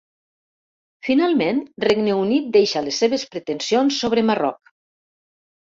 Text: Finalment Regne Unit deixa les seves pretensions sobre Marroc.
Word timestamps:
Finalment 1.07 1.59
Regne 1.85 2.15
Unit 2.23 2.49
deixa 2.59 2.85
les 2.89 2.99
seves 3.05 3.29
pretensions 3.37 4.03
sobre 4.07 4.27
Marroc. 4.33 4.77